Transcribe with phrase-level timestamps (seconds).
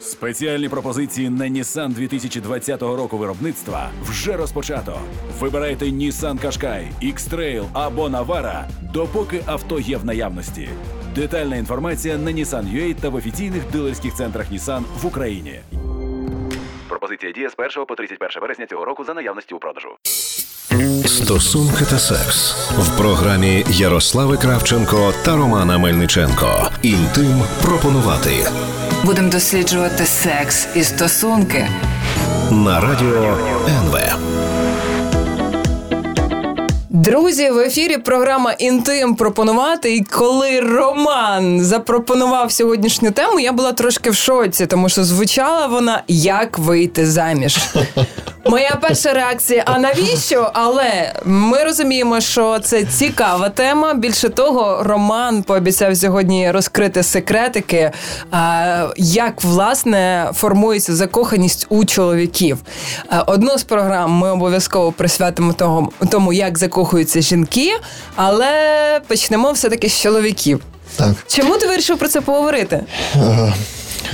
[0.00, 5.00] Спеціальні пропозиції на Nissan 2020 року виробництва вже розпочато.
[5.40, 10.68] Вибирайте Nissan Qashqai, X-Trail або Navara, допоки авто є в наявності.
[11.14, 15.60] Детальна інформація на Nissan.ua та в офіційних дилерських центрах Nissan в Україні.
[16.88, 19.88] Пропозиція діє з 1 по 31 вересня цього року за наявності у продажу.
[21.06, 26.70] Стосунки та секс в програмі Ярослави Кравченко та Романа Мельниченко.
[26.82, 28.30] Інтим пропонувати
[29.04, 31.68] Будемо досліджувати секс і стосунки.
[32.50, 33.98] на радіо НВ.
[36.88, 39.94] Друзі, в ефірі програма Інтим пропонувати.
[39.96, 46.02] І коли Роман запропонував сьогоднішню тему, я була трошки в шоці, тому що звучала вона
[46.08, 47.58] як вийти заміж.
[48.44, 50.50] Моя перша реакція: а навіщо?
[50.54, 53.94] Але ми розуміємо, що це цікава тема.
[53.94, 57.90] Більше того, Роман пообіцяв сьогодні розкрити секретики,
[58.96, 62.58] як власне формується закоханість у чоловіків.
[63.26, 67.72] Одну з програм ми обов'язково присвятимо того, тому, як закохуються жінки,
[68.16, 70.60] але почнемо все-таки з чоловіків.
[70.96, 71.08] Так.
[71.28, 72.80] Чому ти вирішив про це поговорити?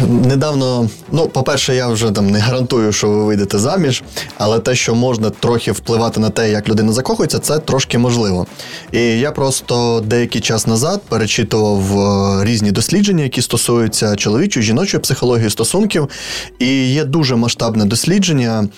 [0.00, 4.02] Недавно, ну, по-перше, я вже там не гарантую, що ви вийдете заміж,
[4.38, 8.46] але те, що можна трохи впливати на те, як людина закохується, це трошки можливо.
[8.92, 11.98] І я просто деякий час назад перечитував
[12.40, 16.08] е, різні дослідження, які стосуються чоловічої, жіночої психології стосунків.
[16.58, 18.68] І є дуже масштабне дослідження,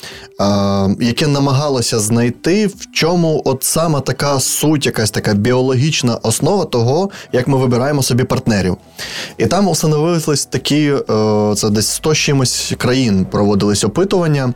[0.41, 7.11] е, яке намагалося знайти, в чому от саме така суть, якась така біологічна основа того,
[7.33, 8.77] як ми вибираємо собі партнерів.
[9.39, 10.93] І там установились такі,
[11.57, 14.55] це десь 100 чимось країн проводились опитування.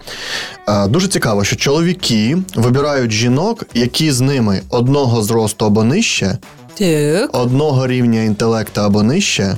[0.68, 6.38] Е, Дуже цікаво, що чоловіки вибирають жінок, які з ними одного зросту або нижче,
[6.78, 7.36] Так.
[7.36, 9.56] одного рівня інтелекту або нижче.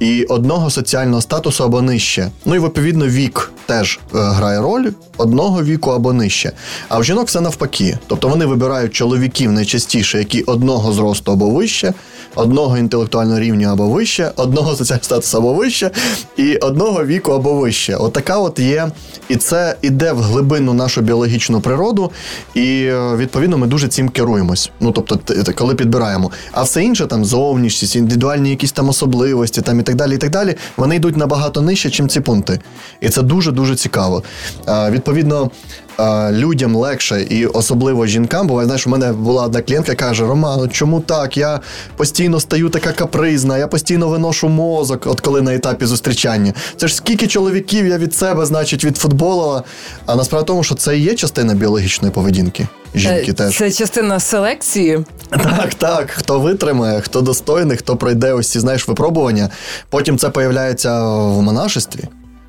[0.00, 2.30] І одного соціального статусу або нижче.
[2.44, 6.52] Ну і відповідно вік теж е, грає роль одного віку або нижче.
[6.88, 7.98] А в жінок все навпаки.
[8.06, 11.94] Тобто вони вибирають чоловіків найчастіше, які одного зросту або вище,
[12.36, 15.90] одного інтелектуального рівня або вище, одного соціального статусу або вище,
[16.36, 17.96] і одного віку або вище.
[17.96, 18.90] Отака от є.
[19.28, 22.10] І це іде в глибину нашу біологічну природу,
[22.54, 24.70] і е, відповідно ми дуже цим керуємось.
[24.80, 25.18] Ну тобто,
[25.54, 26.30] коли підбираємо.
[26.52, 30.30] А все інше, там зовнішність, індивідуальні якісь там особливості, там і так далі, і так
[30.30, 32.60] далі, вони йдуть набагато нижче, ніж ці пункти.
[33.00, 34.22] І це дуже дуже цікаво.
[34.66, 35.50] А, відповідно.
[35.96, 40.70] А, Людям легше і особливо жінкам, буває, знаєш, у мене була одна клієнтка, каже: Роман,
[40.70, 41.36] чому так?
[41.36, 41.60] Я
[41.96, 46.52] постійно стаю така капризна, я постійно виношу мозок, от коли на етапі зустрічання.
[46.76, 49.62] Це ж скільки чоловіків я від себе, значить, відфутболила.
[50.06, 52.68] А насправді тому, що це і є частина біологічної поведінки.
[52.94, 53.56] Жінки Е, теж.
[53.56, 55.04] Це частина селекції.
[55.30, 56.10] Так, так.
[56.10, 59.50] Хто витримає, хто достойний, хто пройде ось ці знаєш випробування.
[59.90, 62.04] Потім це появляється в монашестві.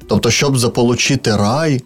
[0.09, 1.81] Тобто, щоб заполучити рай,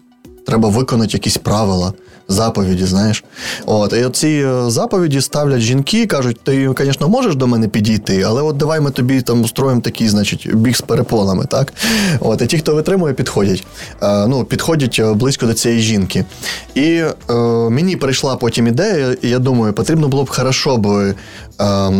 [0.46, 1.92] треба виконати якісь правила.
[2.28, 3.24] Заповіді, знаєш.
[3.66, 8.42] От, і оці е, заповіді ставлять жінки, кажуть, ти, звісно, можеш до мене підійти, але
[8.42, 11.72] от давай ми тобі там устроїмо такий, значить, біг з перепонами, так?
[12.20, 13.64] От, і ті, хто витримує, підходять.
[14.02, 16.24] Е, ну, підходять е, близько до цієї жінки.
[16.74, 17.34] І е,
[17.70, 21.14] мені прийшла потім ідея, і я думаю, потрібно було б хорошо б е,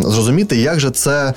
[0.05, 1.35] зрозуміти, як же це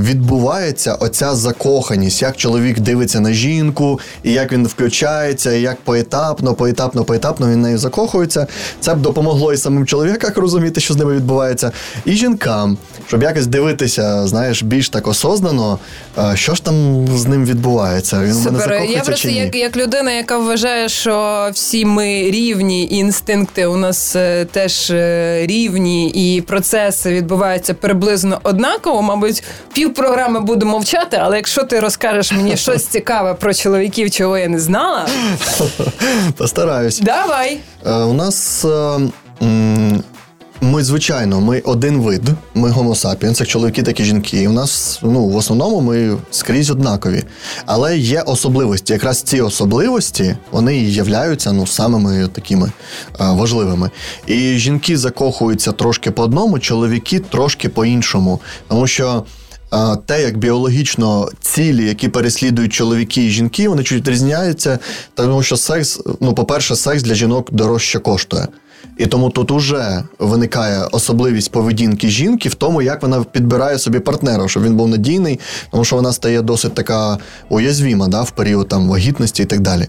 [0.00, 6.54] відбувається, оця закоханість, як чоловік дивиться на жінку, і як він включається, і як поетапно,
[6.54, 8.46] поетапно, поетапно він нею закохується.
[8.80, 11.72] Це б допомогло і самим чоловікам розуміти, що з ними відбувається,
[12.04, 15.78] і жінкам, щоб якось дивитися, знаєш, більш так осознано,
[16.18, 18.20] е, що ж там з ним відбувається.
[18.22, 18.82] Він в мене Супер.
[18.84, 19.34] Я просто чи ні?
[19.34, 24.90] як, як людина, яка вважає, що всі ми рівні, і інстинкти у нас е, теж
[24.90, 29.02] е, рівні, і процеси відбуваються приблизно однаково.
[29.02, 29.23] Мабуть,
[29.72, 34.48] пів програми буду мовчати, але якщо ти розкажеш мені щось цікаве про чоловіків, чого я
[34.48, 35.06] не знала,
[36.36, 36.98] Постараюсь.
[37.00, 37.58] давай.
[37.86, 38.64] Е, у нас.
[40.64, 42.22] Ми, звичайно, ми один вид,
[42.54, 44.42] ми sapiens, як чоловіки, так і жінки.
[44.42, 47.22] І у нас, ну, в основному, ми скрізь однакові.
[47.66, 48.92] Але є особливості.
[48.92, 52.72] Якраз ці особливості вони і являються ну, самими такими е,
[53.18, 53.90] важливими.
[54.26, 58.40] І жінки закохуються трошки по одному, чоловіки трошки по іншому.
[58.68, 59.24] Тому що.
[60.06, 64.78] Те, як біологічно цілі, які переслідують чоловіки і жінки, вони чуть відрізняються,
[65.14, 68.48] тому що секс, ну, по-перше, секс для жінок дорожче коштує.
[68.98, 74.48] І тому тут уже виникає особливість поведінки жінки в тому, як вона підбирає собі партнера,
[74.48, 77.18] щоб він був надійний, тому що вона стає досить така
[77.48, 79.88] уязвіма да, в період там, вагітності і так далі.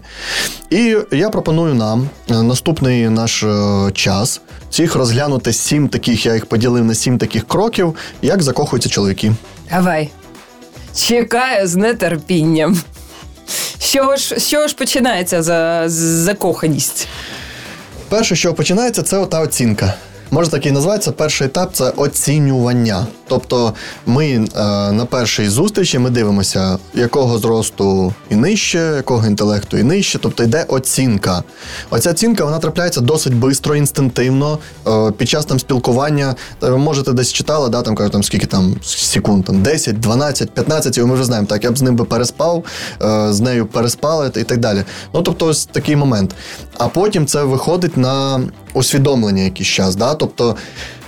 [0.70, 6.46] І я пропоную нам е, наступний наш е, час цих розглянути сім таких, я їх
[6.46, 9.32] поділив на сім таких кроків, як закохуються чоловіки.
[9.70, 10.10] Давай.
[10.96, 12.80] Чекаю з нетерпінням.
[13.78, 17.08] чого ж, чого ж починається за, закоханість?
[18.08, 19.94] Перше, що починається, це ота оцінка.
[20.30, 23.06] Може так і називається перший етап це оцінювання.
[23.28, 23.74] Тобто
[24.06, 24.46] ми е,
[24.92, 30.64] на першій зустрічі ми дивимося, якого зросту і нижче, якого інтелекту і нижче, тобто йде
[30.68, 31.42] оцінка.
[31.90, 34.58] Оця оцінка вона трапляється досить швидко, інстинктивно.
[34.86, 38.46] Е, під час там спілкування е, ви можете десь читали, да, там кажуть, там скільки
[38.46, 41.96] там секунд, там 10, 12, 15, і ми вже знаємо, так я б з ним
[41.96, 42.64] би переспав,
[43.02, 44.84] е, з нею переспали і так далі.
[45.14, 46.34] Ну тобто, ось такий момент.
[46.78, 48.40] А потім це виходить на
[48.72, 49.96] усвідомлення якийсь час.
[49.96, 50.14] Да?
[50.14, 50.56] Тобто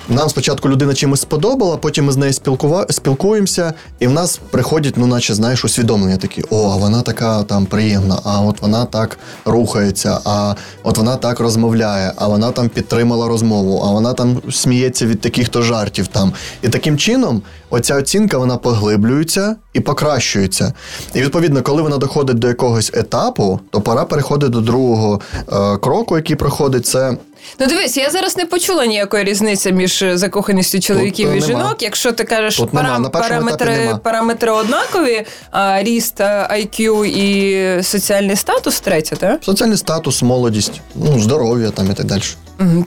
[0.09, 2.87] нам спочатку людина чимось сподобала, потім ми з нею спілкува...
[2.91, 7.67] спілкуємося, і в нас приходять, ну, наче знаєш, усвідомлення такі: о, а вона така там
[7.67, 13.29] приємна, а от вона так рухається, а от вона так розмовляє, а вона там підтримала
[13.29, 16.07] розмову, а вона там сміється від таких-то жартів.
[16.07, 16.33] там.
[16.63, 20.73] І таким чином, оця оцінка вона поглиблюється і покращується.
[21.15, 26.17] І відповідно, коли вона доходить до якогось етапу, то пора переходити до другого е, кроку,
[26.17, 27.17] який проходить це.
[27.61, 31.61] Ну дивись, я зараз не почула ніякої різниці між закоханістю чоловіків Тут, і е, нема.
[31.63, 31.83] жінок.
[31.83, 32.99] Якщо ти кажеш, Тут пара- нема.
[32.99, 39.45] На першому етапі параметри, параметри однакові, а ріст IQ і соціальний статус третє, так?
[39.45, 42.23] Соціальний статус, молодість, ну, здоров'я там і так далі.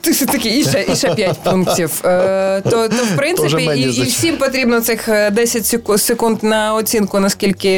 [0.00, 2.00] Ти все таки і ще, і ще 5 пунктів.
[2.04, 7.20] Е, то, то в принципі і, і всім потрібно цих е, 10 секунд на оцінку,
[7.20, 7.68] наскільки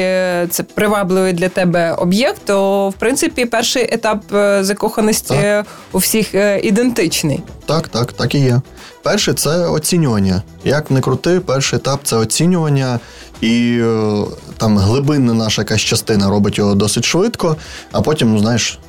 [0.51, 2.41] це привабливий для тебе об'єкт.
[2.45, 5.67] То в принципі перший етап е, закоханості Так.
[5.93, 7.43] у всіх е, ідентичний.
[7.67, 8.61] Так, так, так і є.
[9.03, 10.43] Перше це оцінювання.
[10.65, 13.01] Як не крути, перший етап це оцінювання,
[13.41, 14.25] і е,
[14.57, 17.57] там глибинна наша якась частина робить його досить швидко,
[17.93, 18.84] а потім, ну знаєш, е,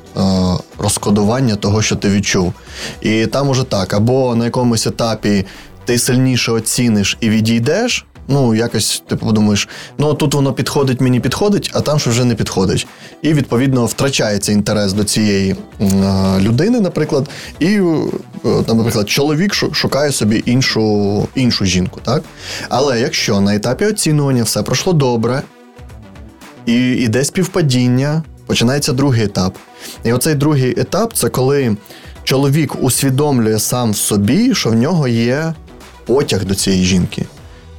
[0.78, 2.54] розкодування того, що ти відчув.
[3.02, 5.46] І там уже так, або на якомусь етапі
[5.86, 8.06] ти сильніше оціниш і відійдеш.
[8.28, 12.36] Ну, якось ти подумаєш, ну тут воно підходить, мені підходить, а там що вже не
[12.36, 12.88] підходить.
[13.22, 17.30] І відповідно втрачається інтерес до цієї а, людини, наприклад,
[17.60, 17.84] і е,
[18.68, 22.24] там, наприклад, чоловік шукає собі іншу, іншу жінку, так?
[22.70, 25.42] Але якщо на етапі оцінювання все пройшло добре,
[26.66, 29.58] і іде співпадіння, починається другий етап.
[30.04, 31.78] І оцей другий етап це коли
[32.24, 35.54] чоловік усвідомлює сам собі, що в нього є
[36.06, 37.26] потяг до цієї жінки.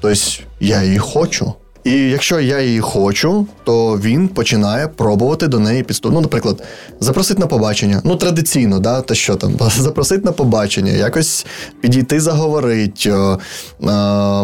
[0.01, 0.21] Тобто
[0.61, 1.55] я її хочу.
[1.87, 6.12] І якщо я її хочу, то він починає пробувати до неї підступ.
[6.12, 6.62] Ну, наприклад,
[7.00, 8.00] запросити на побачення.
[8.05, 11.47] Ну, традиційно, да, те що там, запросити на побачення, якось
[11.81, 13.38] підійти заговорити, е,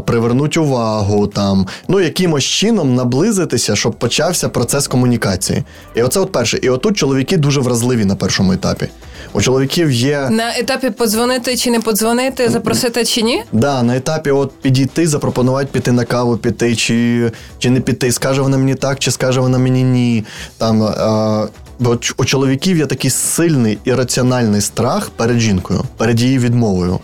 [0.06, 5.64] привернути увагу, там, ну, якимось чином наблизитися, щоб почався процес комунікації.
[5.94, 6.58] І оце от перше.
[6.62, 8.88] І отут чоловіки дуже вразливі на першому етапі.
[9.32, 10.28] У чоловіків є.
[10.30, 13.42] На етапі подзвонити чи не подзвонити, запросити чи ні?
[13.52, 18.12] Да, на етапі от підійти, запропонувати піти на каву, піти, чи, чи не піти.
[18.12, 20.24] Скаже вона мені так, чи скаже вона мені ні.
[20.58, 21.46] Там, а,
[21.78, 27.00] бо у чоловіків є такий сильний і раціональний страх перед жінкою, перед її відмовою.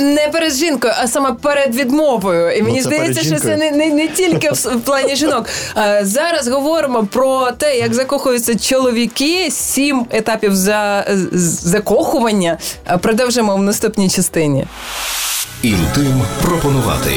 [0.00, 2.50] Не перед жінкою, а саме перед відмовою.
[2.56, 5.46] І Ну, мені це здається, що це не, не, не тільки в, в плані жінок.
[5.74, 12.58] А, зараз говоримо про те, як закохуються чоловіки, сім етапів за, закохування.
[13.00, 14.66] Продовжимо в наступній частині.
[15.62, 17.10] Інтим пропонувати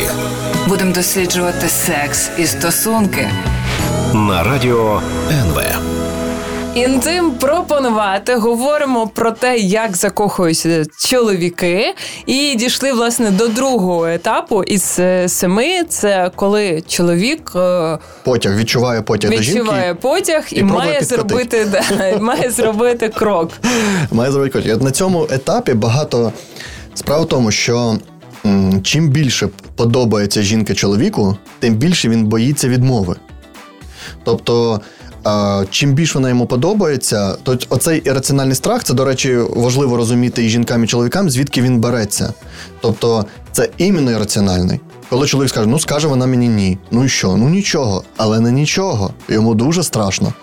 [0.68, 3.30] Будемо досліджувати секс і стосунки.
[4.14, 5.02] на радіо
[5.32, 5.62] НВ.
[6.76, 8.36] Інтим пропонувати.
[8.36, 11.96] Говоримо про те, як закохуються чоловіки,
[12.26, 15.84] і дійшли власне до другого етапу із е, семи.
[15.90, 20.00] Це коли чоловік е, Потяг відчуває потяг до відчуває жінки.
[20.02, 23.52] потяг і, і має зробити да, має зробити крок.
[24.12, 24.76] Має зробити крок.
[24.76, 26.34] От на цьому етапі багато
[26.94, 27.98] справа в тому, що
[28.84, 33.16] чим більше подобається жінка чоловіку, тим більше він боїться відмови.
[34.24, 34.82] Тобто,
[35.70, 40.50] чим більше вона йому подобається, то оцей ірраціональний страх, це, до речі, важливо розуміти і
[40.50, 42.34] жінкам, і чоловікам, звідки він береться.
[42.82, 44.80] Тобто, це іменно ірраціональний.
[45.10, 46.78] Коли чоловік скаже, ну скаже вона мені ні.
[46.92, 47.38] Ну і що?
[47.38, 49.14] Ну нічого, але не нічого.
[49.30, 50.34] Йому дуже страшно.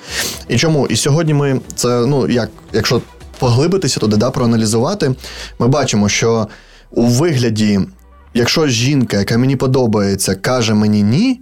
[0.48, 0.86] І чому?
[0.86, 3.02] І сьогодні ми це, ну як, якщо
[3.38, 5.14] поглибитися туди, да, проаналізувати,
[5.58, 6.48] ми бачимо, що
[6.90, 7.80] у вигляді,
[8.34, 11.40] якщо жінка, яка мені подобається, каже мені ні,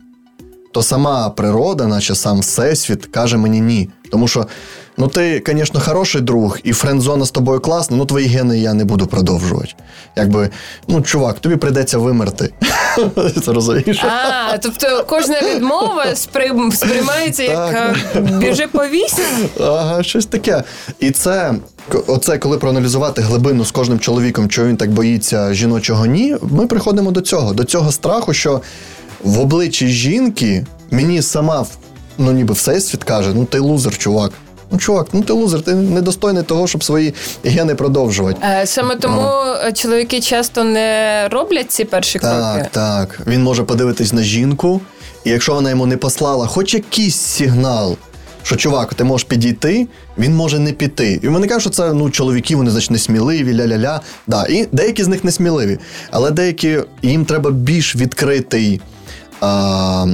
[0.73, 3.91] то сама природа, наче сам всесвіт, каже мені ні.
[4.11, 4.47] Тому що,
[4.97, 8.85] ну ти, звісно, хороший друг, і френдзона з тобою класна, ну твої гени я не
[8.85, 9.75] буду продовжувати.
[10.17, 10.51] Якби,
[10.89, 12.53] ну, чувак, тобі прийдеться вимерти.
[13.45, 14.05] Це розумієш?
[14.05, 19.19] А, тобто кожна відмова сприймається як е, біжи повісь.
[19.61, 20.63] Ага, щось таке.
[21.01, 21.55] І це,
[22.07, 27.11] оце, коли проаналізувати глибину з кожним чоловіком, чого він так боїться жіночого ні, ми приходимо
[27.11, 28.61] до цього, до цього страху, що
[29.25, 31.67] в обличчі жінки мені сама
[32.19, 34.33] ну ніби всесвіт каже: ну ти лузер, чувак.
[34.71, 38.39] Ну, чувак, ну ти лузер, ти недостойний того, щоб свої гени продовжувати.
[38.43, 39.73] Е, Саме тому а.
[39.73, 42.37] чоловіки часто не роблять ці перші кроки.
[42.37, 43.21] Так, так.
[43.27, 44.81] Він може подивитись на жінку,
[45.25, 47.97] і якщо вона йому не послала хоч якийсь сигнал,
[48.43, 51.21] що чувак, ти можеш підійти, він може не піти.
[51.23, 54.01] І вони кажуть, що це ну, чоловіки, вони значить несміливі, ля-ля-ля.
[54.27, 55.79] Да, і деякі з них несміливі,
[56.11, 58.81] але деякі їм треба більш відкритий,
[59.41, 60.07] а,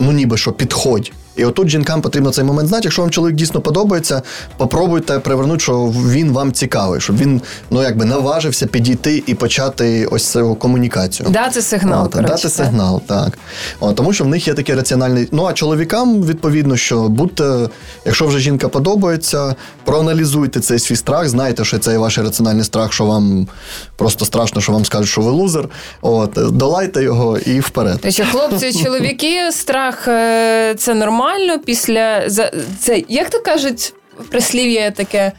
[0.00, 1.12] ну ніби що підходь.
[1.36, 2.84] І отут жінкам потрібно цей момент знати.
[2.84, 4.22] Якщо вам чоловік дійсно подобається,
[4.56, 10.30] попробуйте привернути, що він вам цікавий, щоб він ну якби наважився підійти і почати ось
[10.30, 11.28] цю комунікацію.
[11.28, 12.04] Дати сигнал.
[12.04, 12.52] От, коротше, дати так.
[12.52, 13.38] сигнал, так.
[13.80, 15.28] От, тому що в них є такий раціональний.
[15.32, 17.68] Ну а чоловікам, відповідно, що будьте,
[18.04, 23.04] якщо вже жінка подобається, проаналізуйте цей свій страх, знайте, що це ваш раціональний страх, що
[23.04, 23.48] вам
[23.96, 25.68] просто страшно, що вам скажуть, що ви лузер.
[26.00, 27.98] От, долайте його і вперед.
[28.02, 31.21] Значить, хлопці, чоловіки, страх е, це нормально.
[31.64, 33.94] Після за це, як то кажуть,
[34.30, 35.32] прислів'я таке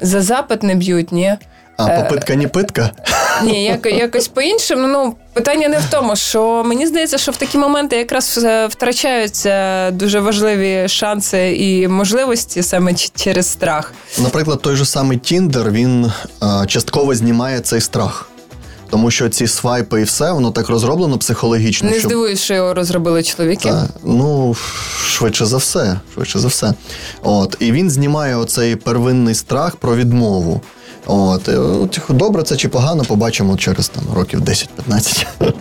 [0.00, 1.36] за запит не б'ють, ні?
[1.76, 2.90] А, попитка, не питка.
[3.44, 4.86] Ні, як, якось по-іншому.
[4.86, 9.90] Ну, питання не в тому, що мені здається, що в такі моменти якраз е, втрачаються
[9.90, 13.92] дуже важливі шанси і можливості саме через страх.
[14.18, 18.28] Наприклад, той же самий Тіндер, він а, частково знімає цей страх.
[18.90, 21.90] Тому що ці свайпи і все, воно так розроблено психологічно.
[21.90, 23.68] Не щоб- здивуюсь, що його розробили чоловіки.
[23.68, 24.56] Та, ну,
[25.06, 26.00] швидше за все.
[26.14, 26.74] Швидше за все.
[27.22, 30.60] От, і він знімає оцей первинний страх про відмову.
[31.06, 35.26] От, от, добре це чи погано, побачимо через там, років 10-15.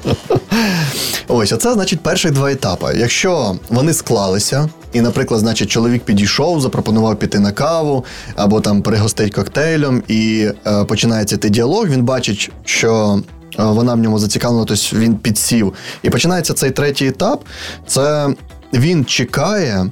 [1.28, 2.94] Ось, оце значить перших два етапи.
[2.98, 9.34] Якщо вони склалися, і, наприклад, значить, чоловік підійшов, запропонував піти на каву або там пригостить
[9.34, 13.20] коктейлем, і е, починається цей діалог, він бачить, що
[13.60, 15.74] е, вона в ньому зацікавлена, тобто він підсів.
[16.04, 17.44] І починається цей третій етап.
[17.88, 18.34] Це
[18.74, 19.92] він чекає,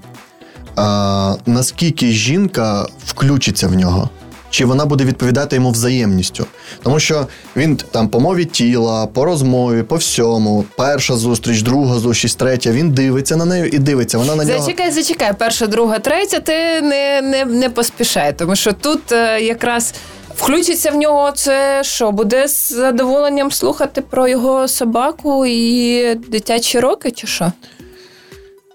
[0.75, 4.09] а, наскільки жінка включиться в нього.
[4.53, 6.45] Чи вона буде відповідати йому взаємністю?
[6.83, 12.35] Тому що він там по мові тіла, по розмові, по всьому, перша зустріч, друга зустріч,
[12.35, 12.71] третя.
[12.71, 14.17] Він дивиться на неї і дивиться.
[14.17, 14.59] Вона на нього.
[14.59, 19.93] Зачекай, зачекай, перша, друга, третя, ти не, не, не поспішай, тому що тут е, якраз
[20.35, 27.11] включиться в нього це що, буде з задоволенням слухати про його собаку і дитячі роки,
[27.11, 27.51] чи що?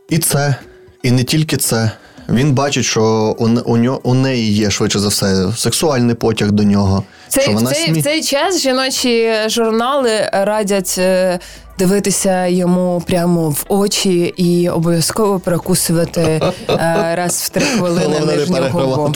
[0.09, 0.55] І це,
[1.03, 1.91] і не тільки це.
[2.29, 3.03] Він бачить, що
[3.39, 7.05] у, у, нього, у неї є швидше за все сексуальний потяг до нього.
[7.29, 8.01] Цей, що в, цей, смі...
[8.01, 11.39] в цей час жіночі журнали радять е,
[11.79, 16.21] дивитися йому прямо в очі і обов'язково перекусувати
[16.69, 19.15] е, раз в три хвилини нижню губу.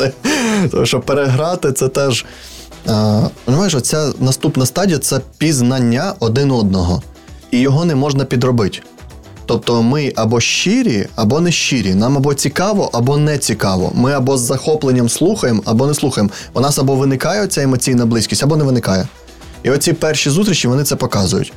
[0.71, 2.25] Тому що переграти це теж.
[3.45, 7.02] Понимаєш, оця наступна стадія це пізнання один одного.
[7.50, 8.78] І його не можна підробити.
[9.47, 11.95] Тобто ми або щирі, або не щирі.
[11.95, 13.93] Нам або цікаво, або не цікаво.
[13.95, 16.31] Ми або з захопленням слухаємо, або не слухаємо.
[16.53, 19.07] У нас або виникає ця емоційна близькість, або не виникає.
[19.63, 21.53] І оці перші зустрічі вони це показують.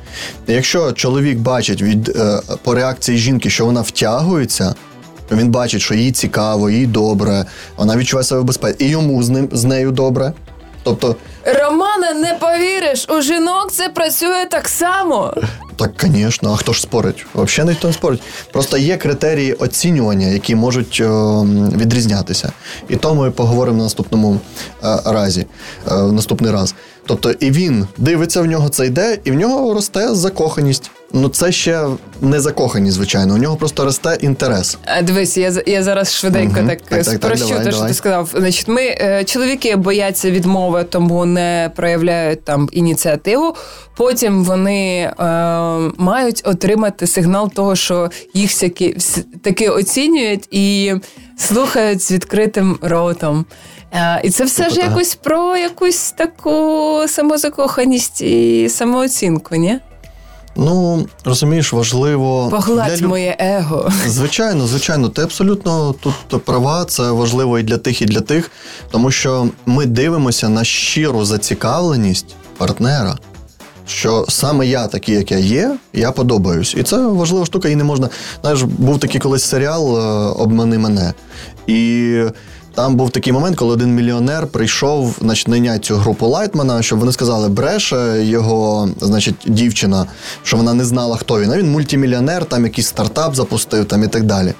[0.46, 4.74] Якщо чоловік бачить від е, по реакції жінки, що вона втягується,
[5.32, 7.44] він бачить, що їй цікаво, їй добре,
[7.76, 10.32] вона відчуває себе в безпеці, і йому з ним з нею добре.
[10.82, 15.34] Тобто, Романе, не повіриш, у жінок це працює так само.
[15.76, 17.26] Так, звісно, а хто ж спорить?
[17.34, 18.22] Взагалі ніхто не спорить.
[18.52, 21.08] Просто є критерії оцінювання, які можуть е,
[21.76, 22.52] відрізнятися.
[22.88, 24.40] І то ми поговоримо наступному
[24.84, 25.46] е, разі, е,
[25.94, 26.74] в наступний раз.
[27.06, 30.90] Тобто, і він дивиться в нього це йде, і в нього росте закоханість.
[31.12, 31.86] Ну, це ще
[32.20, 33.34] не закоханість, звичайно.
[33.34, 34.78] У нього просто росте інтерес.
[34.84, 36.68] А, Дивись, я, я зараз швиденько Мгм.
[36.68, 38.30] так, Так, так, так, спрощу давай, те, що ти сказав.
[38.36, 43.54] Значить, ми е, чоловіки бояться відмови, тому не проявляють там ініціативу.
[43.96, 45.12] Потім вони е,
[45.98, 50.94] мають отримати сигнал того, що їх всякі вс- таки оцінюють і
[51.38, 53.44] слухають з відкритим ротом.
[53.92, 54.90] Е, і це все Типу ж того.
[54.90, 59.78] якось про якусь таку самозакоханість і самооцінку, ні?
[60.56, 62.48] Ну, розумієш, важливо.
[62.50, 63.92] Погладь для моє его.
[64.06, 65.94] Звичайно, звичайно, ти абсолютно
[66.28, 68.50] тут права, це важливо і для тих, і для тих,
[68.90, 73.18] тому що ми дивимося на щиру зацікавленість партнера.
[73.88, 76.74] Що саме я такий, як я є, я подобаюсь.
[76.74, 78.08] І це важлива штука, і не можна.
[78.40, 80.00] Знаєш, був такий колись серіал е,
[80.42, 81.14] Обмани мене.
[81.66, 82.20] І
[82.76, 87.12] там був такий момент, коли один мільйонер прийшов значить, найняти цю групу Лайтмана, щоб вони
[87.12, 90.06] сказали, бреше його, значить, дівчина,
[90.42, 91.52] що вона не знала, хто він.
[91.52, 94.54] А він мультимільйонер, там якийсь стартап запустив там і так далі.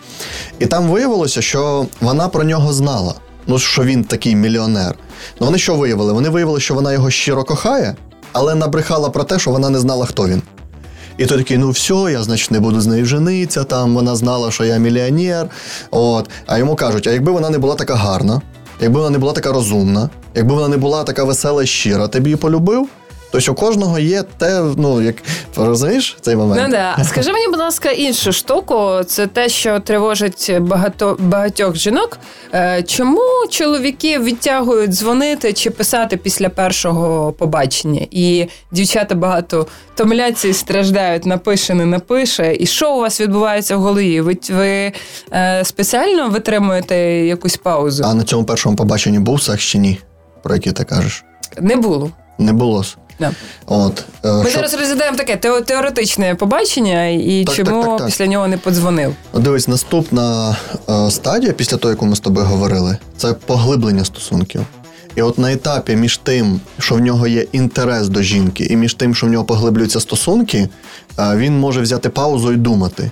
[0.58, 3.14] І там виявилося, що вона про нього знала.
[3.46, 4.94] Ну, що він такий мільйонер.
[5.40, 6.12] Ну вони що виявили?
[6.12, 7.96] Вони виявили, що вона його щиро кохає,
[8.32, 10.42] але набрехала про те, що вона не знала, хто він.
[11.18, 13.64] І той такий, ну все, я значить не буду з нею жениться.
[13.64, 15.48] Там вона знала, що я мільйонер.
[15.90, 16.30] От.
[16.46, 18.40] А йому кажуть: а якби вона не була така гарна,
[18.80, 22.20] якби вона не була така розумна, якби вона не була така весела і щира, ти
[22.20, 22.88] б її полюбив?
[23.30, 25.14] Тобто у кожного є те, ну як
[25.56, 26.62] розумієш цей момент?
[26.64, 27.04] Ну да.
[27.04, 28.90] Скажи мені, будь ласка, іншу штуку.
[29.06, 32.18] Це те, що тривожить багато багатьох жінок.
[32.54, 38.06] Е, Чому чоловіки відтягують дзвонити чи писати після першого побачення?
[38.10, 42.56] І дівчата багато томляться і страждають, напише, не напише.
[42.60, 44.20] І що у вас відбувається в голові?
[44.20, 44.92] Ви, ви
[45.32, 48.04] е, спеціально витримуєте якусь паузу?
[48.06, 49.98] А на цьому першому побаченні був секс чи ні?
[50.42, 51.24] Про який ти кажеш?
[51.60, 52.10] Не було.
[52.38, 52.84] Не було.
[53.20, 53.32] Да.
[53.66, 57.98] От, е, Ми що- зараз розглядаємо таке тео- теоретичне побачення, і Так, чому так, так,
[57.98, 58.06] так.
[58.06, 59.14] після нього не подзвонив.
[59.34, 60.56] Дивись, наступна
[60.88, 64.60] е, стадія, після того, яку ми з тобою говорили, це поглиблення стосунків.
[65.16, 68.94] І от на етапі між тим, що в нього є інтерес до жінки, і між
[68.94, 70.68] тим, що в нього поглиблюються стосунки,
[71.18, 73.10] е, він може взяти паузу і думати.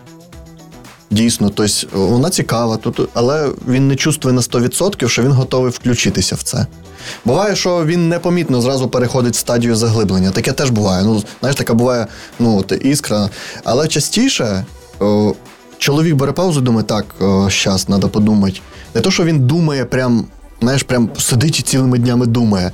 [1.14, 6.34] Дійсно, тобто вона цікава, тут, але він не чувствує на 100%, що він готовий включитися
[6.34, 6.66] в це.
[7.24, 10.30] Буває, що він непомітно зразу переходить в стадію заглиблення.
[10.30, 11.04] Таке теж буває.
[11.04, 12.06] Ну, знаєш, така буває
[12.38, 13.28] ну, іскра.
[13.64, 14.64] Але частіше
[15.00, 15.34] о,
[15.78, 17.06] чоловік бере паузу думає, так,
[17.50, 18.60] зараз треба подумати.
[18.94, 20.26] Не то, що він думає, прям,
[20.60, 22.72] знаєш, прям сидить і цілими днями думає.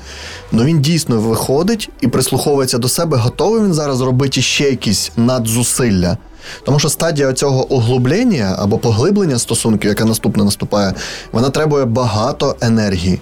[0.52, 6.16] Ну він дійсно виходить і прислуховується до себе, готовий він зараз робити ще якісь надзусилля.
[6.64, 10.94] Тому що стадія цього углублення або поглиблення стосунків, яка наступна наступає,
[11.32, 13.20] вона требує багато енергії.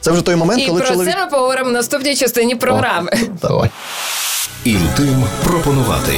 [0.00, 1.12] Це вже той момент, І коли про чоловік.
[1.12, 3.10] це ми поговоримо в наступній частині програми.
[3.14, 3.70] О, давай.
[4.64, 6.12] Інтим пропонувати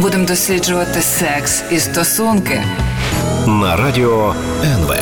[0.00, 2.62] Будемо досліджувати секс і стосунки.
[3.46, 4.34] на радіо
[4.64, 4.94] НВ.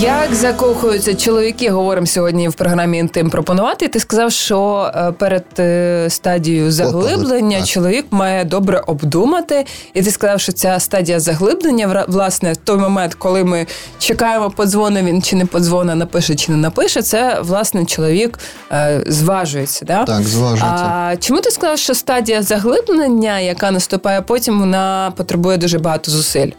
[0.00, 3.88] Як закохуються чоловіки, говоримо сьогодні в програмі Інтим пропонувати.
[3.88, 7.66] Ти сказав, що е, перед е, стадією заглиблення так.
[7.66, 9.66] чоловік має добре обдумати.
[9.94, 13.66] І ти сказав, що ця стадія заглиблення, власне, в той момент, коли ми
[13.98, 18.38] чекаємо, подзвонить він чи не подзвонить, напише чи не напише, це власне чоловік
[18.72, 19.84] е, зважується.
[19.84, 20.04] Да?
[20.04, 20.68] Так, зважується.
[20.68, 26.50] А чому ти сказав, що стадія заглиблення, яка наступає потім, вона потребує дуже багато зусиль?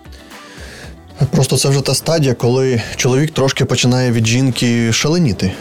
[1.32, 5.52] Просто це вже та стадія, коли чоловік трошки починає від жінки шаленіти.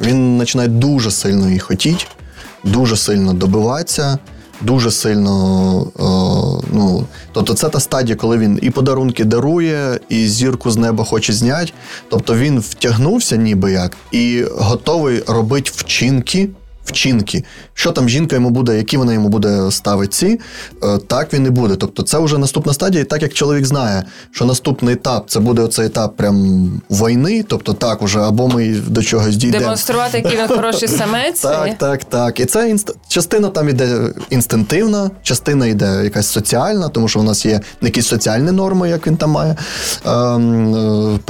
[0.00, 2.04] Він починає дуже сильно її хотіти,
[2.64, 4.18] дуже сильно добиватися,
[4.60, 5.32] дуже сильно.
[5.98, 11.04] Е, ну, тобто це та стадія, коли він і подарунки дарує, і зірку з неба
[11.04, 11.72] хоче зняти.
[12.08, 16.48] Тобто він втягнувся, ніби як, і готовий робити вчинки.
[16.84, 20.40] Вчинки, що там жінка йому буде, які вона йому буде ставити ці,
[20.82, 21.76] е, так він і буде.
[21.76, 25.62] Тобто, це вже наступна стадія, і так як чоловік знає, що наступний етап це буде
[25.62, 27.44] оцей етап прям війни.
[27.48, 29.62] Тобто, так уже або ми до чогось дійдемо.
[29.62, 31.40] Демонструвати, який він хороший самець.
[31.40, 32.40] Так, так, так.
[32.40, 32.76] І це
[33.08, 33.98] частина там іде
[34.30, 39.16] інстинктивна, частина йде якась соціальна, тому що у нас є якісь соціальні норми, як він
[39.16, 39.56] там має
[40.06, 40.74] ем,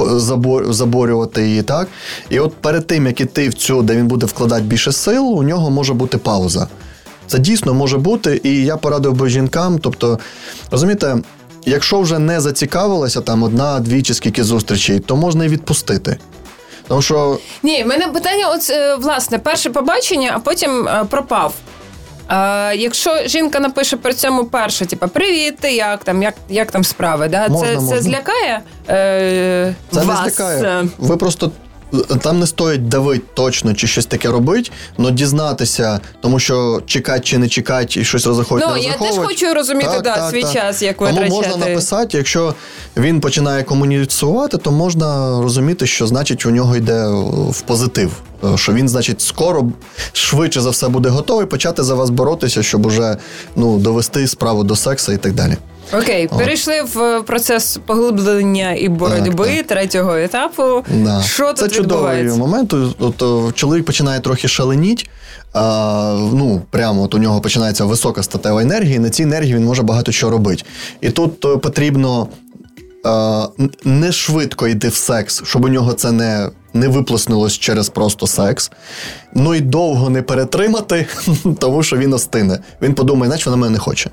[0.01, 1.63] е, заборювати її.
[1.63, 1.89] Так?
[2.31, 5.45] І от перед тим, як іти в цю, де він буде вкладати більше сил, у
[5.45, 6.69] нього може бути пауза.
[7.27, 9.79] Це дійсно може бути, і я порадив би жінкам.
[9.79, 10.19] Тобто,
[10.71, 11.19] розумієте,
[11.65, 16.19] якщо вже не зацікавилася там одна-дві чи скільки зустрічей, то можна і відпустити.
[16.89, 21.55] Тому що Ні, в мене питання, от е, власне, перше побачення, а потім е, пропав.
[22.31, 26.85] Е, якщо жінка напише при цьому перше, типу, привіт, ти як там, як, як там
[26.85, 27.49] справи, да?
[27.49, 27.97] Можна, це, можна.
[27.97, 30.25] це злякає е, Це вас?
[30.25, 30.89] не злякає.
[30.99, 31.51] Ви просто
[32.23, 37.39] там не стоїть давити точно чи щось таке робити, але дізнатися, тому що чекати чи
[37.39, 38.73] не чекати, і щось розраховувати.
[38.77, 42.55] Ну, я теж хочу розуміти, да, свій час, як Тому можна написати, якщо
[42.97, 47.07] він починає комуніцувати, то можна розуміти, що значить у нього йде
[47.51, 48.13] в позитив.
[48.55, 49.69] Що він, значить, скоро
[50.13, 53.17] швидше за все буде готовий почати за вас боротися, щоб уже
[53.57, 55.57] ну, довести справу до сексу і так далі.
[55.93, 60.85] Окей, перейшли в процес поглиблення і боротьби Так, третього етапу.
[61.05, 61.23] Да.
[61.23, 62.75] Що Це тут чудовий момент.
[62.99, 65.11] От, чоловік починає трохи шаленіть.
[65.55, 69.65] А, ну, прямо от у нього починається висока статева енергія, і на цій енергії він
[69.65, 70.65] може багато чого робити.
[71.01, 72.29] І тут е, потрібно
[73.07, 77.89] е, н- не швидко йти в секс, щоб у нього це не, не виплеснулось через
[77.89, 78.71] просто секс.
[79.35, 81.07] Ну і довго не перетримати,
[81.59, 82.59] тому що він остине.
[82.83, 84.11] Він подумає, значить вона мене не хоче.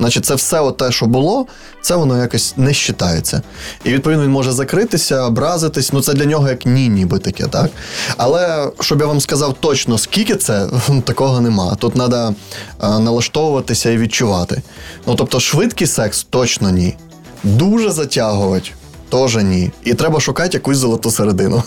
[0.00, 1.46] Значить, це все те, що було,
[1.82, 3.42] це воно якось не вважається.
[3.84, 5.92] І відповідно він може закритися, образитись.
[5.92, 7.70] Ну це для нього як ні, ніби таке, так?
[8.16, 10.66] Але щоб я вам сказав точно, скільки це,
[11.04, 11.74] такого нема.
[11.74, 12.34] Тут треба
[12.80, 14.62] налаштовуватися і відчувати.
[15.06, 16.96] Ну тобто, швидкий секс точно ні.
[17.44, 18.70] Дуже затягувати
[19.10, 19.70] теж ні.
[19.84, 21.62] І треба шукати якусь золоту середину.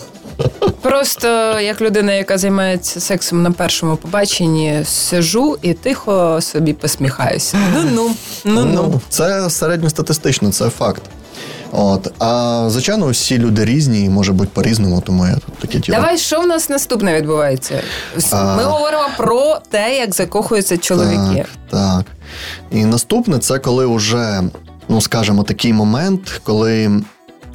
[0.82, 7.56] Просто як людина, яка займається сексом на першому побаченні, сижу і тихо собі посміхаюся.
[7.74, 8.10] Ну ну,
[8.44, 9.00] ну ну.
[9.08, 11.02] це середньостатистично, це факт.
[11.72, 12.12] От.
[12.18, 15.98] А звичайно, всі люди різні, і може бути по-різному, тому я тут таке тіло.
[15.98, 17.80] Давай, що в нас наступне відбувається?
[18.18, 18.56] С- А.
[18.56, 21.46] Ми говоримо про те, як закохуються чоловіки.
[21.70, 22.04] Так, так.
[22.70, 24.42] І наступне це коли вже,
[24.88, 27.00] ну скажімо, такий момент, коли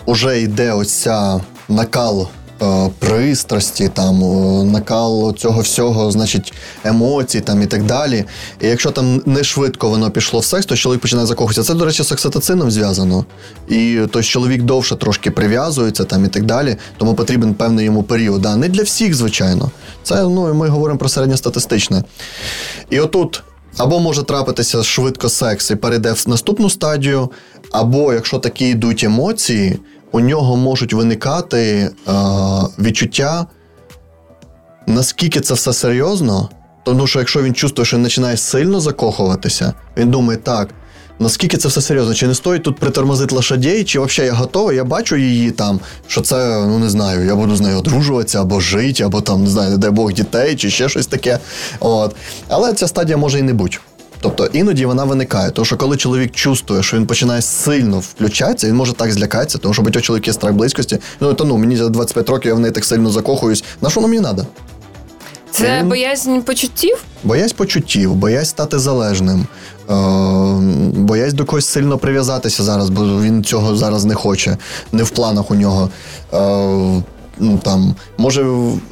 [0.08, 2.28] вже йде ось ця накал.
[2.62, 8.26] Е, Пристрасті, там е, накал цього всього, значить, емоцій там і так далі.
[8.62, 11.64] І якщо там не швидко воно пішло в секс, то чоловік починає закохуватися.
[11.64, 13.26] Це, до речі, з окситоцином зв'язано.
[13.68, 18.42] І тобто чоловік довше трошки прив'язується там і так далі, тому потрібен певний йому період.
[18.42, 19.72] Да, не для всіх, звичайно.
[20.04, 22.04] Це ну, ми говоримо про середньостатистичне.
[22.90, 23.44] І отут
[23.78, 27.30] або може трапитися швидко секс і перейде в наступну стадію,
[27.72, 29.80] або якщо такі йдуть емоції,
[30.12, 32.12] у нього можуть виникати е,
[32.80, 33.46] відчуття,
[34.88, 36.50] наскільки це все серйозно.
[36.84, 40.70] Тому що якщо він чувствує, що починає сильно закохуватися, він думає, так,
[41.20, 44.84] наскільки це все серйозно, чи не стоїть тут притормозити лошадей, чи взагалі я готовий, я
[44.84, 49.04] бачу її там, що це, ну не знаю, я буду з нею одружуватися, або жити,
[49.04, 51.40] або там, не знаю, не дай Бог дітей, чи ще щось таке.
[51.80, 52.16] От.
[52.48, 53.78] Але ця стадія може і не бути.
[54.22, 58.76] Тобто іноді вона виникає, тому що коли чоловік чувствує, що він починає сильно включатися, він
[58.76, 60.98] може так злякатися, тому що багатьох чоловіків є страх близькості.
[61.20, 63.64] Ну то ну мені за 25 років я в неї так сильно закохуюсь.
[63.82, 64.46] На що воно мені треба?
[65.52, 66.98] Це Він- боязнь почуттів?
[67.24, 69.48] Боясь почуттів, боясь стати залежним,
[69.90, 69.94] е,
[71.00, 74.58] боясь до когось сильно прив'язатися зараз, бо він цього зараз не хоче,
[74.92, 75.90] не в планах у нього.
[76.34, 77.02] Е,
[77.40, 78.46] ну, там, може,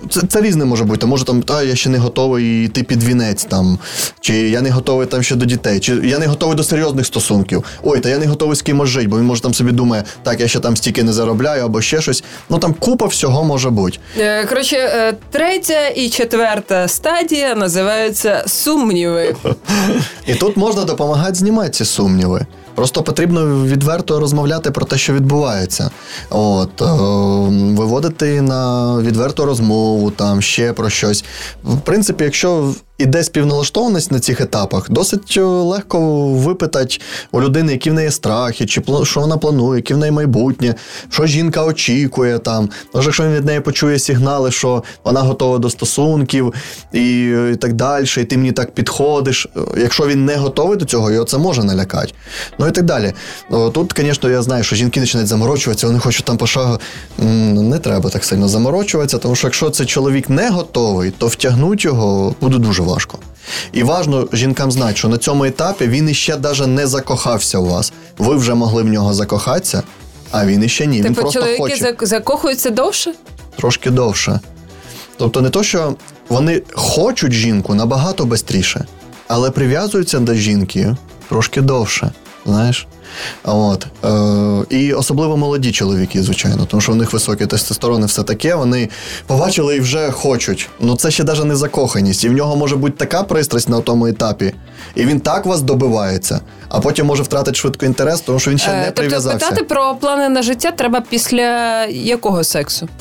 [0.09, 1.05] це, це різне може бути.
[1.05, 3.79] Може там, та я ще не готовий йти під вінець, там,
[4.19, 7.63] чи я не готовий там ще до дітей, чи я не готовий до серйозних стосунків.
[7.83, 10.39] Ой, та я не готовий з кимось жити, бо він може там собі думає, так,
[10.39, 12.23] я ще там стільки не заробляю, або ще щось.
[12.49, 13.97] Ну там купа всього може бути.
[14.17, 19.35] Е, Коротше, е, третя і четверта стадія називаються сумніви.
[20.27, 22.45] І тут можна допомагати знімати ці сумніви.
[22.77, 25.91] Просто потрібно відверто розмовляти про те, що відбувається.
[26.29, 26.85] От, е,
[27.75, 31.25] виводити на відверту розмову, там ще про щось.
[31.63, 36.99] В принципі, якщо іде співналаштованість на цих етапах, досить е, легко випитати
[37.31, 40.75] у людини, які в неї страхи, чи що вона планує, які в неї майбутнє,
[41.09, 42.69] що жінка очікує там.
[42.93, 46.53] Може, якщо він від неї почує сигнали, що вона готова до стосунків
[46.93, 49.47] і, і так далі, і ти мені так підходиш.
[49.57, 52.13] Е, Якщо він не готовий до цього, його це може налякати.
[52.59, 53.13] Ну і так далі.
[53.73, 56.79] Тут, звісно, я знаю, що жінки починають заморочуватися, вони хочуть там пошагу.
[57.17, 62.35] Не треба так сильно заморочуватися, тому що якщо цей чоловік не готовий, то втягнути його
[62.41, 63.19] буде дуже важко.
[63.73, 67.93] І важно жінкам знати, що на цьому етапі він іще навіть не закохався у вас.
[68.17, 69.83] Ви вже могли в нього закохатися,
[70.31, 70.97] а він іще ні.
[70.97, 73.13] він Типу, просто чоловіки хоче закохуються довше?
[73.57, 74.39] трошки довше.
[75.17, 75.95] Тобто не то, що
[76.29, 78.85] вони хочуть жінку набагато швидше,
[79.27, 80.95] але прив'язуються до жінки
[81.29, 82.11] трошки довше.
[82.47, 82.87] Знаєш?
[83.43, 83.87] От.
[84.05, 88.55] Е, і особливо молоді чоловіки, звичайно, тому що в них високий тестостерон і все таке,
[88.55, 88.89] вони
[89.27, 90.69] побачили і вже хочуть.
[90.79, 92.23] Ну це ще навіть не закоханість.
[92.23, 94.53] І в нього може бути така пристрасть на тому етапі,
[94.95, 98.71] і він так вас добивається, а потім може втратити швидко інтерес, тому що він ще
[98.71, 99.49] Е, не тобто прив'язався.
[99.49, 102.87] питати про плани на життя треба після якого сексу?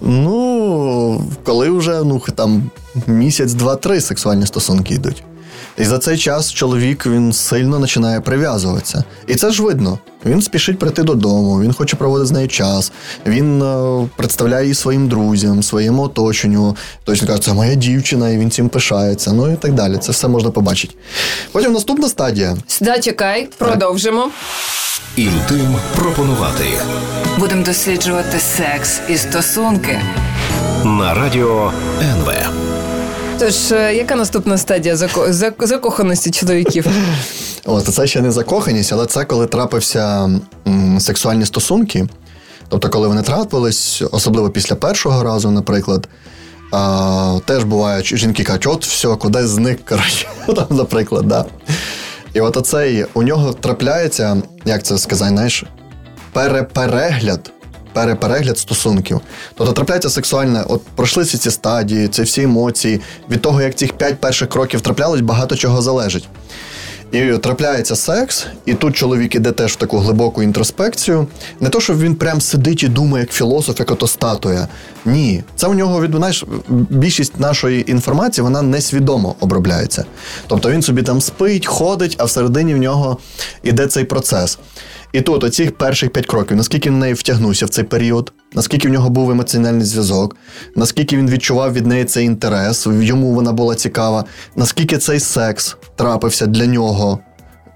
[0.00, 2.70] Ну, коли вже ну, там
[3.06, 5.22] місяць, два-три сексуальні стосунки йдуть.
[5.78, 9.04] І за цей час чоловік він сильно починає прив'язуватися.
[9.26, 9.98] І це ж видно.
[10.26, 12.92] Він спішить прийти додому, він хоче проводити з нею час,
[13.26, 16.76] він е, представляє її своїм друзям, своєму оточенню.
[17.04, 19.32] Тобто він каже, це моя дівчина, і він цим пишається.
[19.32, 19.98] Ну і так далі.
[19.98, 20.94] Це все можна побачити.
[21.52, 22.56] Потім наступна стадія.
[22.80, 24.30] Да, чекай, продовжимо.
[25.16, 26.64] Інтим пропонувати
[27.38, 30.00] Будемо досліджувати секс і стосунки.
[30.84, 32.32] на радіо НВ.
[33.38, 35.32] Тож, е, яка наступна стадія зако-
[35.66, 36.86] закоханості чоловіків?
[37.64, 40.30] От, це ще не закоханість, але це коли трапився
[41.00, 42.06] сексуальні стосунки.
[42.68, 46.08] Тобто, коли вони трапились, особливо після першого разу, наприклад,
[46.72, 51.44] а, теж буває, жінки кажуть, от все, кудись зник, коротше, там, наприклад, да.
[52.34, 55.64] І от оцей у нього трапляється, як це сказати, знаєш,
[56.32, 57.52] переперегляд.
[57.96, 59.20] Переперегляд стосунків.
[59.54, 63.00] Тобто трапляється сексуальне, от пройшли всі ці стадії, ці всі емоції.
[63.30, 66.28] Від того, як цих п'ять перших кроків траплялось, багато чого залежить.
[67.16, 71.26] І трапляється секс, і тут чоловік іде теж в таку глибоку інтроспекцію.
[71.60, 74.68] Не то, щоб він прям сидить і думає, як філософ, як ото статуя.
[75.04, 80.04] Ні, це у нього від знаєш, більшість нашої інформації вона несвідомо обробляється.
[80.46, 83.18] Тобто він собі там спить, ходить, а всередині в нього
[83.62, 84.58] іде цей процес.
[85.12, 88.90] І тут оці перших п'ять кроків, наскільки в неї втягнувся в цей період, наскільки в
[88.90, 90.36] нього був емоціональний зв'язок,
[90.76, 94.24] наскільки він відчував від неї цей інтерес, йому вона була цікава,
[94.56, 97.18] наскільки цей секс трапився для нього.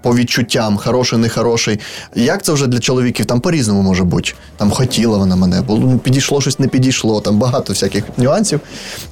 [0.03, 1.79] По відчуттям, хороший, нехороший.
[2.15, 3.25] Як це вже для чоловіків?
[3.25, 4.33] Там по-різному може бути.
[4.57, 8.59] Там хотіла вона мене, було ну, підійшло щось не підійшло, там багато всяких нюансів.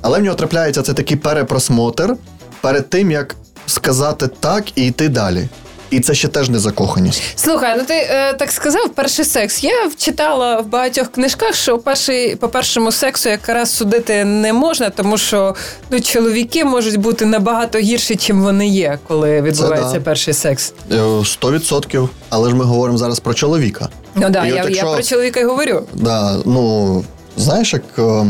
[0.02, 2.16] Але в нього трапляється це такий перепросмотр
[2.62, 5.50] перед тим, як сказати так і йти далі.
[5.92, 7.22] І це ще теж не закоханість.
[7.36, 9.64] Слухай, ну ти е, так сказав, перший секс.
[9.64, 15.18] Я читала в багатьох книжках, що перший, по першому сексу якраз судити не можна, тому
[15.18, 15.56] що
[15.90, 20.00] ну, чоловіки можуть бути набагато гірші, чим вони є, коли відбувається да.
[20.00, 20.74] перший секс.
[20.92, 22.10] Е, Сто відсотків.
[22.30, 23.90] Але ж ми говоримо зараз про чоловіка.
[24.16, 25.84] Ну да, І от я, якщо- я про чоловіка й говорю.
[25.94, 27.04] Да, ну,
[27.38, 28.26] знаєш, як е,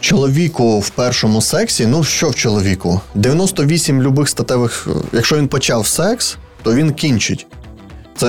[0.00, 3.00] чоловіку в першому сексі, ну що в чоловіку?
[3.14, 7.46] 98 любих статевих, е, якщо він почав секс, то він кінчить.
[8.16, 8.26] Це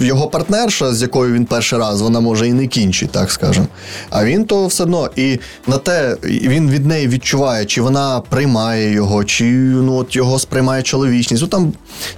[0.00, 3.66] його партнерша, з якою він перший раз, вона може і не кінчить, так скажемо.
[4.10, 8.92] А він то все одно, і на те він від неї відчуває, чи вона приймає
[8.92, 11.42] його, чи ну, от його сприймає чоловічність.
[11.42, 11.72] Ну там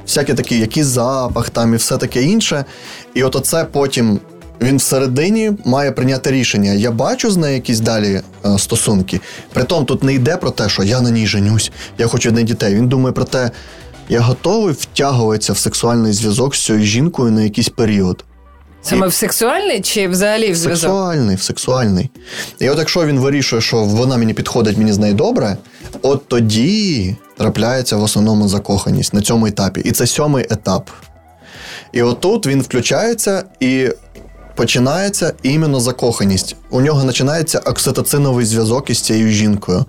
[0.07, 2.65] всяке таке, який запах там і все таке інше.
[3.15, 4.21] І от оце потім
[4.61, 6.73] він всередині має прийняти рішення.
[6.73, 9.21] Я бачу з нею якісь далі е, стосунки.
[9.53, 12.75] Притом тут не йде про те, що я на ній женюсь, я хочу одне дітей.
[12.75, 13.51] Він думає про те,
[14.09, 18.25] я готовий втягуватися в сексуальний зв'язок з цією жінкою на якийсь період.
[18.83, 20.91] Саме в сексуальний чи взагалі в зв'язок?
[20.91, 22.11] Сексуальний, в сексуальний.
[22.59, 25.57] І от якщо він вирішує, що вона мені підходить, мені з нею добре,
[26.03, 29.81] от тоді трапляється в основному закоханість на цьому етапі.
[29.81, 30.91] І це сьомий етап.
[31.93, 33.89] І отут він включається і
[34.57, 36.57] починається іменно закоханість.
[36.71, 39.85] У нього починається окситоциновий зв'язок із цією жінкою.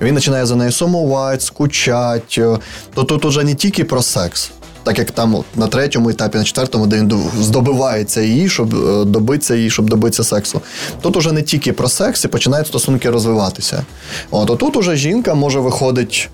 [0.00, 2.58] Він починає за нею сумувати, скучати.
[2.94, 4.50] То тут уже не тільки про секс.
[4.82, 9.54] Так як там на третьому етапі, на четвертому, де він здобивається її, щоб е, добитися
[9.54, 10.60] її, щоб добитися сексу.
[11.00, 13.82] Тут уже не тільки про секс і починають стосунки розвиватися.
[14.30, 16.30] От тут уже жінка може виходить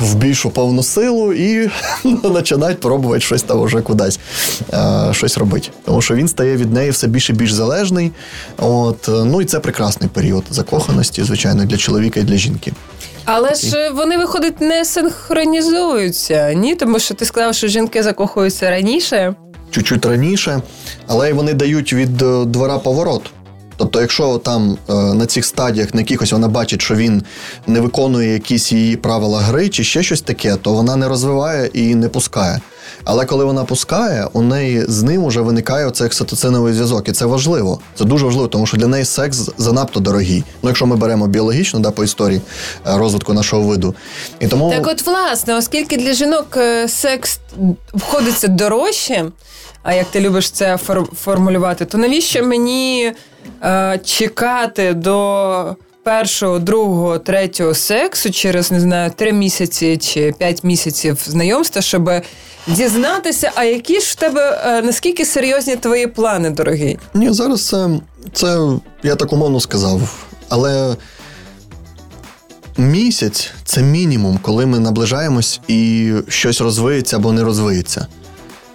[0.00, 1.70] в більшу повну силу і
[2.22, 4.18] починають пробувати щось там уже кудись
[4.72, 5.68] е, щось робити.
[5.84, 8.12] Тому що він стає від неї все більше і більш залежний.
[8.58, 12.72] От, е, ну і це прекрасний період закоханості, звичайно, для чоловіка і для жінки.
[13.24, 16.74] Але ж е, вони, виходить, не синхронізуються, ні?
[16.74, 19.34] Тому що ти сказав, що жінки закохуються раніше.
[19.70, 20.60] чуть-чуть раніше,
[21.06, 23.22] але й вони дають від е, двора поворот.
[23.76, 27.22] Тобто, якщо там е, на цих стадіях на якихось вона бачить, що він
[27.66, 31.94] не виконує якісь її правила гри чи ще щось таке, то вона не розвиває і
[31.94, 32.60] не пускає.
[33.04, 37.08] Але коли вона пускає, у неї з ним уже виникає оцей окситоциновий зв'язок.
[37.08, 37.80] І це важливо.
[37.94, 40.44] Це дуже важливо, тому що для неї секс занадто дорогий.
[40.62, 42.40] Ну, якщо ми беремо біологічно, да, по історії
[42.86, 43.94] е, розвитку нашого виду.
[44.40, 47.38] І тому Так, от, власне, оскільки для жінок е, секс
[47.92, 49.24] обходиться дорожче,
[49.82, 50.78] а як ти любиш це
[51.16, 53.12] формулювати, то навіщо мені
[53.64, 61.18] е, чекати до першого, другого, третього сексу через не знаю три місяці чи п'ять місяців
[61.26, 62.10] знайомства, щоб
[62.66, 66.98] дізнатися, а які ж в тебе е, наскільки серйозні твої плани, дорогий?
[67.14, 67.88] Ні, зараз це,
[68.32, 68.68] це
[69.02, 70.26] я так умовно сказав.
[70.48, 70.96] Але
[72.76, 78.06] місяць це мінімум, коли ми наближаємось і щось розвиється або не розвиється.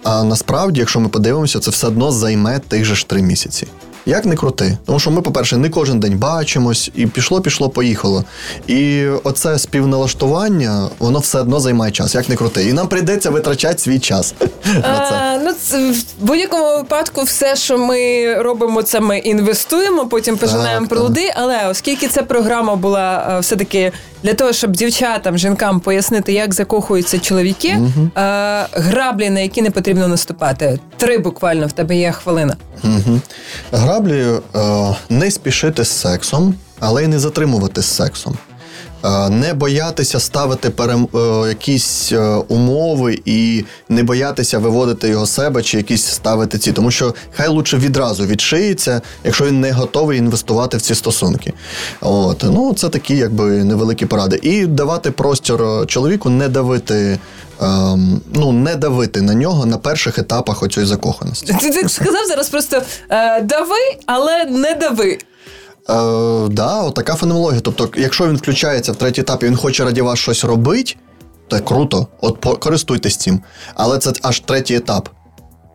[0.02, 3.66] А насправді, якщо ми подивимося, це все одно займе тих же ж три місяці.
[4.06, 4.78] Як не крути.
[4.86, 8.24] Тому що ми, по-перше, не кожен день бачимось, і пішло, пішло, поїхало.
[8.66, 12.68] І оце співналаштування, воно все одно займає час, як не крути.
[12.68, 14.34] І нам прийдеться витрачати свій час
[14.66, 15.40] на це.
[15.44, 21.32] Ну, це, в будь-якому випадку, все, що ми робимо, це ми інвестуємо, потім пожинаємо плоди.
[21.36, 27.18] Але оскільки ця програма була е, все-таки для того, щоб дівчатам, жінкам пояснити, як закохуються
[27.18, 27.80] чоловіки, е,
[28.72, 30.78] граблі, на які не потрібно наступати.
[30.96, 32.56] Три буквально в тебе є хвилина.
[32.84, 33.20] Угу.
[33.72, 38.36] Граблі е, не спішити з сексом, але й не затримувати з сексом.
[39.04, 41.08] Е, не боятися ставити перем...
[41.14, 46.90] е, якісь е, умови і не боятися виводити його себе чи якісь ставити ці, тому
[46.90, 51.52] що хай лучше відразу відшиється, якщо він не готовий інвестувати в ці стосунки.
[52.00, 54.38] От ну це такі, якби невеликі поради.
[54.42, 57.18] І давати простір чоловіку, не давити.
[57.62, 61.56] ем, ну, не давити на нього на перших етапах оцієї закоханості.
[61.60, 65.18] Ти так сказав зараз просто е, дави, але не дави.
[65.90, 67.60] Е, да, така феноменологія.
[67.60, 70.96] Тобто, якщо він включається в третій етап і він хоче раді вас щось робити,
[71.48, 73.40] то круто, от користуйтесь цим.
[73.74, 75.08] Але це аж третій етап.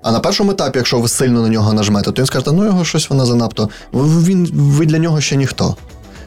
[0.03, 2.85] А на першому етапі, якщо ви сильно на нього нажмете, то він скаже, ну його
[2.85, 3.69] щось вона занадто.
[3.93, 5.75] Він, ви для нього ще ніхто.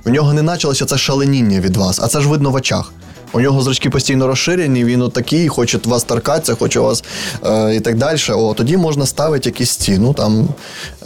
[0.05, 2.93] В нього не почалося це шаленіння від вас, а це ж видно в очах.
[3.33, 7.05] У нього зрачки постійно розширені, він от хоче вас торкатися, хоче вас
[7.47, 8.19] е, і так далі.
[8.31, 10.49] О, тоді можна ставити якісь ці, ну там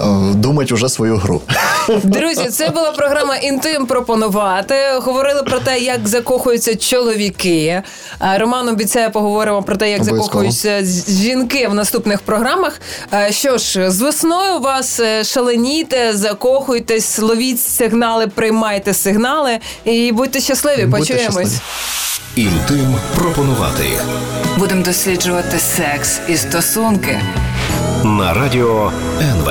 [0.01, 0.05] е,
[0.35, 1.41] думати вже свою гру.
[2.03, 4.75] Друзі, це була програма Інтим пропонувати.
[5.03, 7.83] Говорили про те, як закохуються чоловіки.
[8.39, 10.51] Роман обіцяє, поговоримо про те, як Обов'язково.
[10.51, 12.81] закохуються жінки в наступних програмах.
[13.15, 20.41] Е, Що ж, з весною вас е, шаленійте, закохуйтесь, ловіть сигнали, приймайте сигнали і будьте
[20.41, 20.87] щасливі.
[20.87, 21.25] Будьте Почуємось.
[21.33, 21.61] щасливі.
[22.37, 23.85] Інтим пропонувати
[24.59, 27.21] Будемо досліджувати секс і стосунки.
[28.05, 29.51] на радіо НВ.